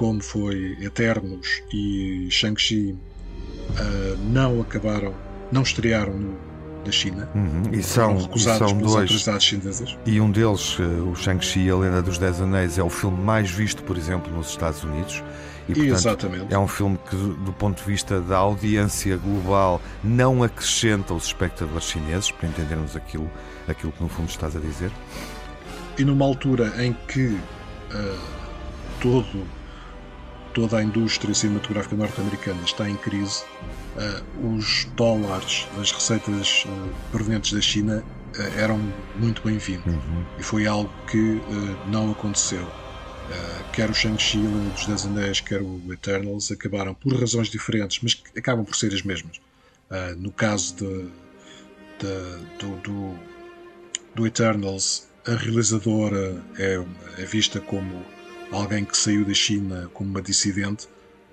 [0.00, 5.14] como foi Eternos e Shang-Chi, uh, não acabaram,
[5.52, 6.38] não estrearam no,
[6.82, 7.28] da China.
[7.34, 7.64] Uhum.
[7.70, 9.10] E são, recusados e são dois.
[9.10, 9.98] autoridades chinesas.
[10.06, 13.50] E um deles, uh, o Shang-Chi a Lenda dos Dez Anéis, é o filme mais
[13.50, 15.22] visto, por exemplo, nos Estados Unidos.
[15.68, 16.54] E, portanto, Exatamente.
[16.54, 21.84] É um filme que, do ponto de vista da audiência global, não acrescenta os espectadores
[21.84, 23.30] chineses, para entendermos aquilo,
[23.68, 24.90] aquilo que no fundo estás a dizer.
[25.98, 28.18] E numa altura em que uh,
[29.02, 29.59] todo
[30.52, 33.42] toda a indústria cinematográfica norte-americana está em crise,
[33.96, 38.02] uh, os dólares das receitas uh, provenientes da China
[38.36, 38.78] uh, eram
[39.16, 39.86] muito bem-vindos.
[39.86, 40.24] Uhum.
[40.38, 41.40] E foi algo que
[41.88, 42.66] não aconteceu.
[43.72, 44.38] quer o Shang-Chi,
[44.74, 49.02] dos Dez Anéis, quer o Eternals, acabaram por razões diferentes, mas acabam por ser as
[49.02, 49.40] mesmas.
[50.18, 51.08] no caso de,
[51.98, 53.18] de, do, do,
[54.14, 56.82] do Eternals, a realizadora é,
[57.18, 58.04] é vista como
[58.52, 60.88] alguém que saiu da China como uma dissidente,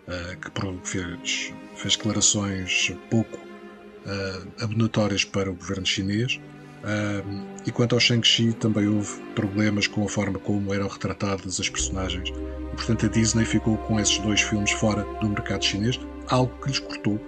[0.08, 0.52] uh, que
[0.84, 6.40] fez, fez declarações pouco uh, abonatórias para o governo chinês.
[6.84, 11.70] Uh, e quanto ao Shang-Chi, também houve problemas com a forma como eram retratadas as
[11.70, 16.54] personagens e portanto, a Disney ficou com esses dois filmes fora do mercado chinês, algo
[16.62, 17.20] que lhes cortou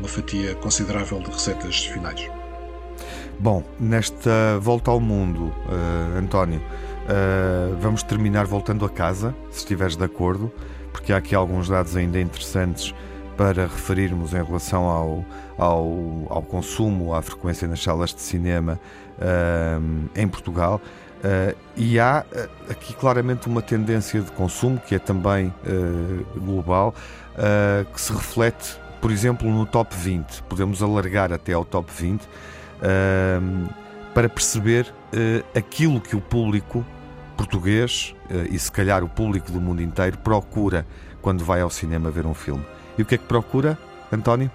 [0.00, 2.28] uma fatia considerável de receitas finais.
[3.38, 6.60] Bom, nesta volta ao mundo, uh, António,
[7.04, 10.52] uh, vamos terminar voltando a casa, se estiveres de acordo,
[10.92, 12.94] porque há aqui alguns dados ainda interessantes
[13.40, 15.24] para referirmos em relação ao,
[15.56, 18.78] ao, ao consumo, à frequência nas salas de cinema
[19.16, 20.78] uh, em Portugal.
[21.24, 25.54] Uh, e há uh, aqui claramente uma tendência de consumo que é também
[26.36, 26.94] global,
[27.94, 30.42] que se reflete, por exemplo, no top 20.
[30.42, 32.28] Podemos alargar até ao top 20
[34.12, 34.92] para perceber
[35.54, 36.84] aquilo que o público
[37.36, 38.14] português
[38.50, 40.86] e se calhar o público do mundo inteiro procura
[41.20, 42.64] quando vai ao cinema ver um filme.
[42.98, 43.78] E o que é que procura,
[44.12, 44.50] António?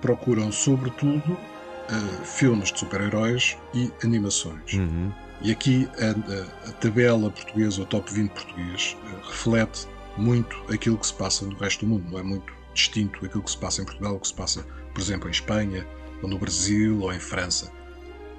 [0.00, 4.74] Procuram, sobretudo, uh, filmes de super-heróis e animações.
[4.74, 5.12] Uhum.
[5.40, 11.06] E aqui a, a, a, tabela portuguesa, o top 20 português, reflete muito aquilo que
[11.06, 12.04] se passa no resto do mundo.
[12.10, 15.00] Não é muito distinto aquilo que se passa em Portugal, o que se passa, por
[15.00, 15.86] exemplo, em Espanha,
[16.22, 17.70] ou no Brasil, ou em França.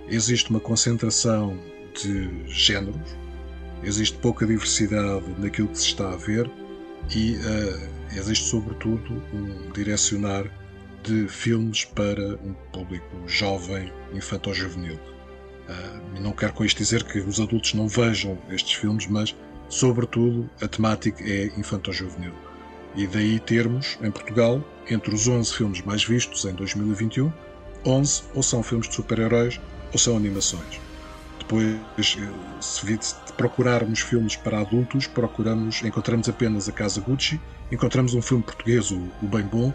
[0.07, 1.57] Existe uma concentração
[2.01, 3.15] de géneros,
[3.83, 6.49] existe pouca diversidade naquilo que se está a ver
[7.13, 10.45] e uh, existe sobretudo um direcionar
[11.03, 14.95] de filmes para um público jovem, infantil-juvenil.
[14.95, 19.35] Uh, não quero com isto dizer que os adultos não vejam estes filmes, mas,
[19.69, 22.33] sobretudo, a temática é infantil-juvenil.
[22.95, 27.31] E daí termos, em Portugal, entre os 11 filmes mais vistos em 2021,
[27.85, 29.59] 11 ou são filmes de super-heróis
[29.95, 30.81] ou são animações.
[31.39, 31.77] Depois,
[32.59, 37.39] se procurarmos filmes para adultos, procuramos, encontramos apenas a Casa Gucci,
[37.71, 39.71] encontramos um filme português, o, o Bem Bom,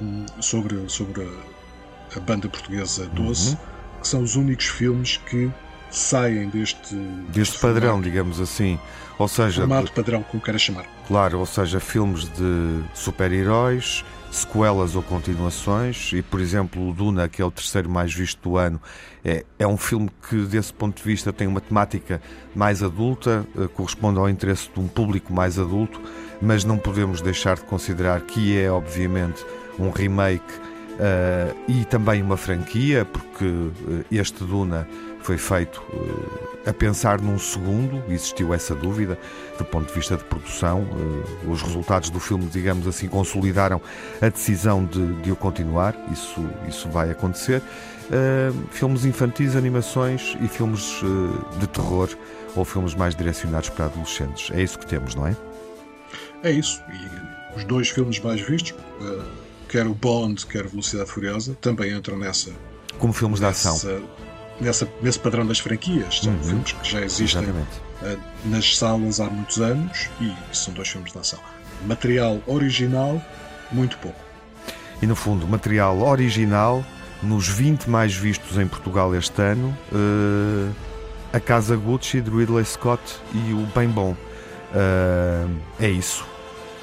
[0.00, 3.56] um, sobre, sobre a, a, banda portuguesa Doce, uhum.
[4.00, 5.50] que são os únicos filmes que
[5.90, 6.94] saem deste,
[7.30, 8.02] deste, padrão, formato.
[8.04, 8.78] digamos assim.
[9.18, 10.86] Ou seja, formato padrão, como queira chamar.
[11.08, 17.42] Claro, ou seja, filmes de super-heróis, sequelas ou continuações, e por exemplo, o Duna, que
[17.42, 18.80] é o terceiro mais visto do ano,
[19.22, 22.20] é, é um filme que, desse ponto de vista, tem uma temática
[22.54, 26.00] mais adulta, eh, corresponde ao interesse de um público mais adulto,
[26.40, 29.44] mas não podemos deixar de considerar que é, obviamente,
[29.78, 30.52] um remake
[30.92, 34.88] uh, e também uma franquia, porque uh, este Duna
[35.22, 39.18] foi feito uh, a pensar num segundo, existiu essa dúvida
[39.56, 40.82] do ponto de vista de produção.
[40.82, 43.80] Uh, os resultados do filme, digamos assim, consolidaram
[44.20, 47.62] a decisão de, de o continuar, isso, isso vai acontecer.
[48.10, 51.00] Uh, filmes infantis, animações e filmes
[51.58, 52.08] de terror
[52.54, 54.50] ou filmes mais direcionados para adolescentes.
[54.52, 55.36] É isso que temos, não é?
[56.42, 56.82] É isso.
[56.92, 58.74] E os dois filmes mais vistos,
[59.68, 62.50] quer o Bond, quer Velocidade Furiosa, também entram nessa.
[62.98, 64.02] Como filmes nessa, de ação
[64.62, 66.20] nessa, nesse padrão das franquias.
[66.20, 66.42] São uhum.
[66.42, 71.18] filmes que já existem uh, nas salas há muitos anos e são dois filmes de
[71.18, 71.38] ação.
[71.86, 73.20] Material original,
[73.70, 74.18] muito pouco.
[75.00, 76.84] E no fundo, material original,
[77.22, 80.72] nos 20 mais vistos em Portugal este ano, uh,
[81.32, 83.02] A Casa Gucci de Ridley Scott
[83.34, 84.16] e o Bem Bom.
[84.72, 86.31] Uh, é isso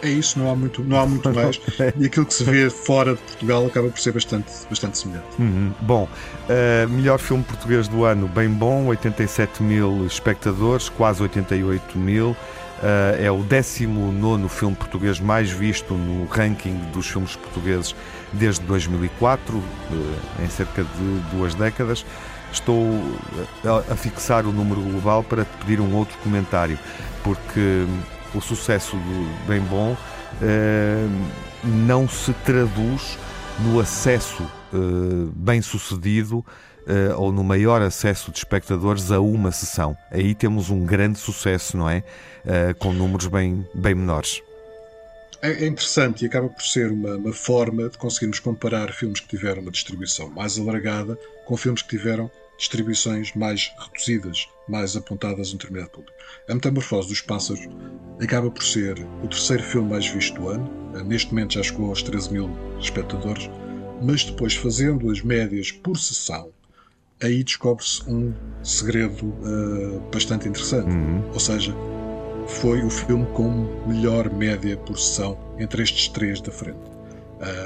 [0.01, 1.59] é isso, não há muito, não há muito mais.
[1.97, 5.27] E aquilo que se vê fora de Portugal acaba por ser bastante, bastante semelhante.
[5.38, 5.71] Uhum.
[5.81, 12.35] Bom, uh, melhor filme português do ano, bem bom, 87 mil espectadores, quase 88 mil.
[12.79, 17.93] Uh, é o 19 filme português mais visto no ranking dos filmes portugueses
[18.31, 19.63] desde 2004, uh,
[20.39, 22.05] eh, em cerca de duas décadas.
[22.53, 22.88] Estou
[23.65, 26.79] a, a fixar o número global para te pedir um outro comentário,
[27.21, 27.85] porque
[28.34, 28.96] o sucesso
[29.48, 29.96] Bem Bom
[30.42, 31.08] eh,
[31.63, 33.18] não se traduz
[33.60, 34.78] no acesso eh,
[35.36, 36.46] bem sucedido
[36.88, 39.98] eh, ou no maior acesso de espectadores a uma sessão.
[40.12, 42.04] Aí temos um grande sucesso, não é?
[42.80, 44.42] com números bem, bem menores.
[45.42, 49.28] É, é interessante e acaba por ser uma, uma, forma de conseguirmos comparar filmes que
[49.28, 55.52] tiveram uma distribuição mais alargada com filmes que tiveram distribuições mais reduzidas, mais apontadas a
[55.52, 56.13] um determinado público.
[56.48, 57.67] A Metamorfose dos Pássaros
[58.21, 60.69] acaba por ser o terceiro filme mais visto do ano,
[61.06, 63.50] neste momento já chegou aos 13 mil espectadores,
[64.02, 66.52] mas depois fazendo as médias por sessão,
[67.21, 70.90] aí descobre-se um segredo uh, bastante interessante.
[70.90, 71.29] Uhum.
[71.33, 71.73] Ou seja,
[72.48, 73.50] foi o filme com
[73.88, 76.79] melhor média por sessão entre estes três da frente.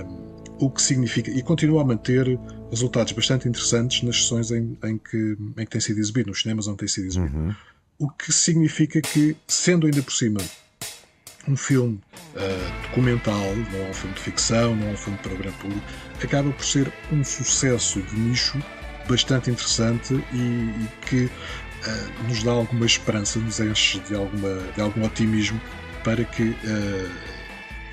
[0.06, 2.40] Um, o que significa, e continua a manter
[2.74, 6.68] resultados bastante interessantes nas sessões em, em, que, em que tem sido exibido, nos cinemas
[6.68, 7.38] onde tem sido exibido.
[7.38, 7.56] Uhum.
[8.00, 10.40] O que significa que, sendo ainda por cima
[11.48, 12.02] um filme
[12.36, 15.58] uh, documental, não é um filme de ficção, não é um filme para o grande
[15.58, 15.86] público,
[16.22, 18.62] acaba por ser um sucesso de nicho
[19.08, 24.82] bastante interessante e, e que uh, nos dá alguma esperança, nos enche de, alguma, de
[24.82, 25.62] algum otimismo
[26.04, 27.33] para que uh,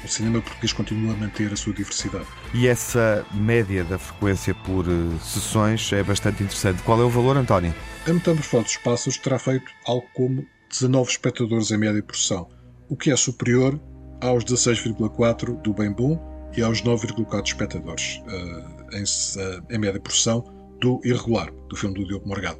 [0.05, 2.27] o cinema português continue a manter a sua diversidade.
[2.55, 6.83] E essa média da frequência por uh, sessões é bastante interessante.
[6.83, 7.75] Qual é o valor, António?
[8.07, 12.49] A Metamorfose dos Pássaros terá feito algo como 19 espectadores em média por sessão,
[12.89, 13.79] o que é superior
[14.21, 16.19] aos 16,4 do Bem Bom
[16.57, 20.45] e aos 9,4 espectadores uh, em, uh, em, média por sessão
[20.81, 22.59] do Irregular, do filme do Diogo Morgado.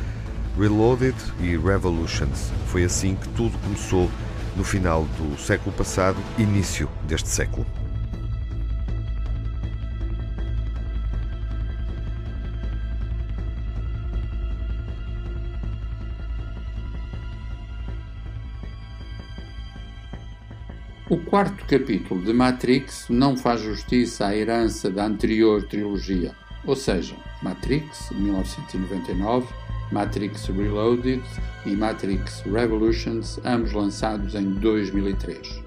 [0.58, 2.52] Reloaded e Revolutions.
[2.66, 4.10] Foi assim que tudo começou
[4.56, 7.64] no final do século passado, início deste século.
[21.14, 26.32] O quarto capítulo de Matrix não faz justiça à herança da anterior trilogia,
[26.66, 29.46] ou seja, Matrix 1999,
[29.92, 31.22] Matrix Reloaded
[31.68, 35.62] e Matrix Revolutions, ambos lançados em 2003.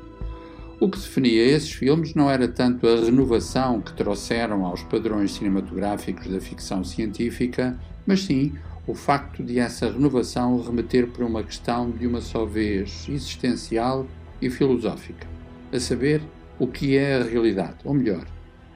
[0.80, 6.26] O que definia esses filmes não era tanto a renovação que trouxeram aos padrões cinematográficos
[6.26, 8.52] da ficção científica, mas sim
[8.84, 14.08] o facto de essa renovação remeter para uma questão de uma só vez existencial
[14.42, 15.35] e filosófica
[15.76, 16.22] a saber
[16.58, 17.76] o que é a realidade.
[17.84, 18.24] Ou melhor,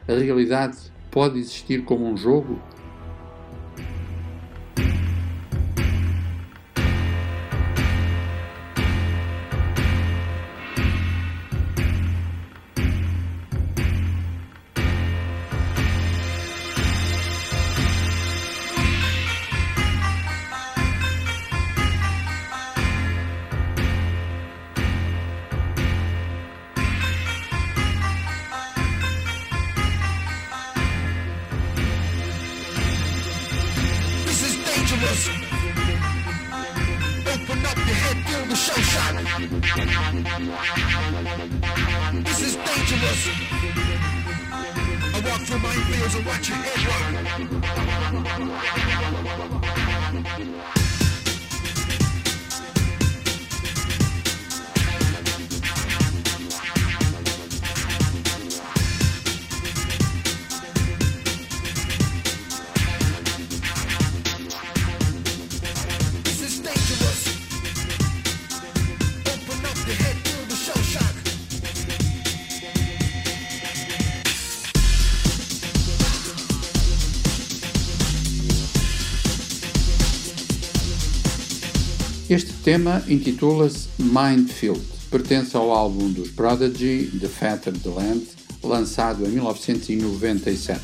[0.06, 0.76] a realidade
[1.10, 2.60] pode existir como um jogo
[82.30, 88.24] Este tema intitula-se Mindfield, pertence ao álbum dos Prodigy, The Fatter the Land,
[88.62, 90.80] lançado em 1997.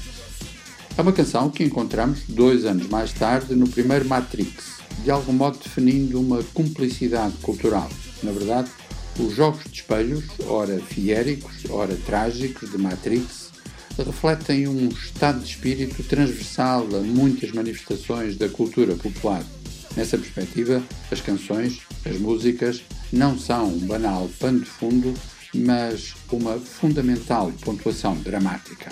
[0.99, 5.61] É uma canção que encontramos dois anos mais tarde no primeiro Matrix, de algum modo
[5.62, 7.88] definindo uma cumplicidade cultural.
[8.24, 8.68] Na verdade,
[9.16, 13.53] os jogos de espelhos, ora fiéricos, ora trágicos, de Matrix,
[13.97, 19.44] refletem um estado de espírito transversal a muitas manifestações da cultura popular
[19.97, 25.14] Nessa perspectiva, as canções, as músicas, não são um banal pano de fundo,
[25.55, 28.90] mas uma fundamental pontuação dramática.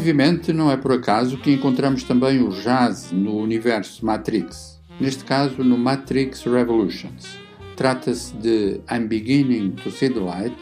[0.00, 5.62] Obviamente, não é por acaso que encontramos também o jazz no universo Matrix, neste caso
[5.62, 7.36] no Matrix Revolutions.
[7.76, 10.56] Trata-se de I'm Beginning to See the Light,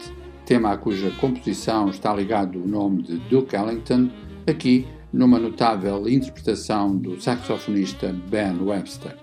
[0.45, 4.09] tema a cuja composição está ligado o nome de Duke Ellington,
[4.45, 9.15] aqui numa notável interpretação do saxofonista Ben Webster.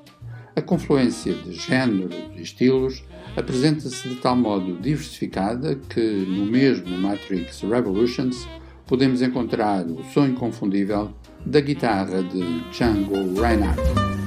[0.57, 3.05] A confluência de géneros e estilos
[3.37, 8.49] apresenta-se de tal modo diversificada que, no mesmo Matrix Revolutions,
[8.87, 11.11] podemos encontrar o som inconfundível
[11.45, 14.26] da guitarra de Django Reinhardt.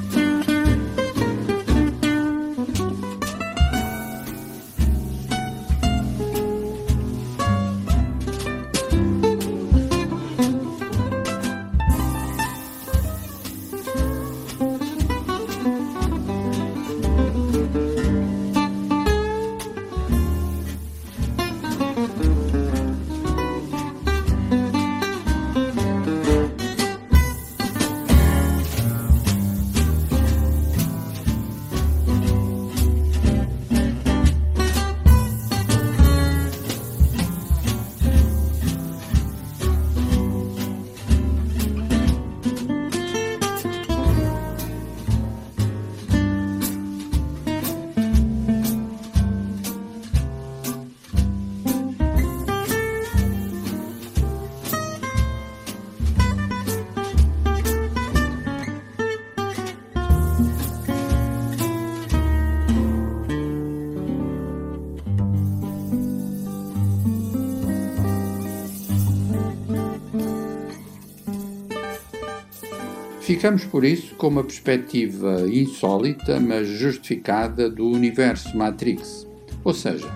[73.40, 79.26] Ficamos por isso com uma perspectiva insólita, mas justificada do universo Matrix.
[79.64, 80.12] Ou seja,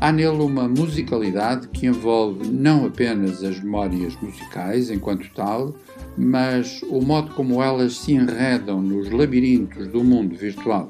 [0.00, 5.74] há nele uma musicalidade que envolve não apenas as memórias musicais enquanto tal,
[6.16, 10.88] mas o modo como elas se enredam nos labirintos do mundo virtual.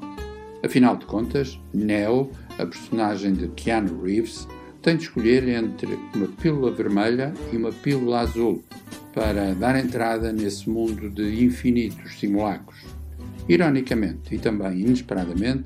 [0.62, 4.46] Afinal de contas, Neo, a personagem de Keanu Reeves,
[4.82, 8.62] tem de escolher entre uma pílula vermelha e uma pílula azul
[9.12, 12.78] para dar entrada nesse mundo de infinitos simulacros.
[13.48, 15.64] Ironicamente e também inesperadamente,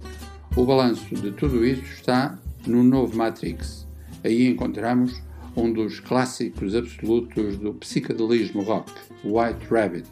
[0.56, 2.36] o balanço de tudo isso está
[2.66, 3.86] no novo Matrix.
[4.24, 5.22] Aí encontramos
[5.56, 8.90] um dos clássicos absolutos do psicadelismo rock,
[9.24, 10.08] White Rabbit,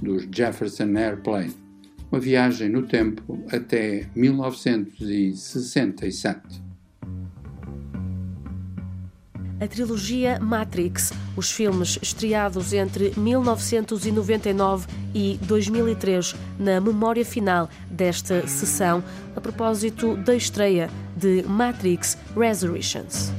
[0.00, 1.56] dos Jefferson Airplane.
[2.10, 6.71] Uma viagem no tempo até 1967
[9.62, 19.04] a trilogia Matrix, os filmes estreados entre 1999 e 2003, na memória final desta sessão,
[19.36, 23.30] a propósito da estreia de Matrix Resurrections.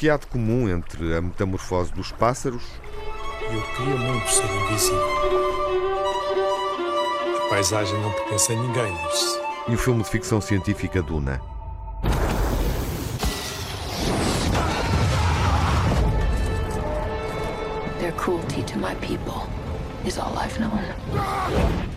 [0.00, 2.62] Que há de comum entre a metamorfose dos pássaros?
[3.42, 5.04] Eu queria muito ser invisível.
[7.36, 9.38] A paisagem não pertence a ninguém, disse.
[9.68, 11.38] E o filme de ficção científica Duna?
[17.98, 19.46] Their cruelty to my people
[20.06, 21.89] is all I've known.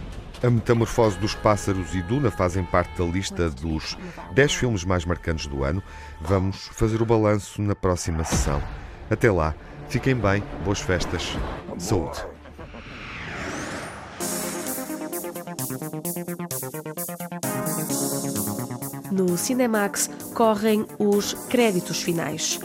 [0.43, 3.97] A Metamorfose dos Pássaros e Duna fazem parte da lista dos
[4.33, 5.81] 10 filmes mais marcantes do ano.
[6.19, 8.61] Vamos fazer o balanço na próxima sessão.
[9.09, 9.55] Até lá,
[9.87, 11.37] fiquem bem, boas festas,
[11.77, 12.25] saúde.
[19.09, 22.59] No Cinemax correm os créditos finais.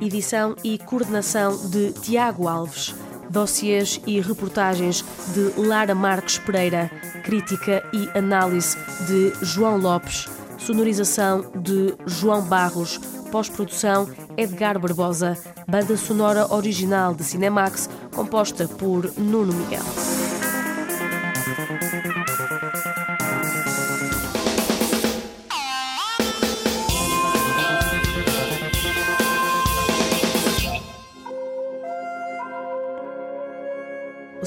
[0.00, 2.94] Edição e coordenação de Tiago Alves
[3.34, 5.04] dossiês e reportagens
[5.34, 6.88] de Lara Marques Pereira,
[7.24, 12.98] crítica e análise de João Lopes, sonorização de João Barros,
[13.32, 15.36] pós-produção Edgar Barbosa,
[15.68, 20.13] banda sonora original de Cinemax, composta por Nuno Miguel.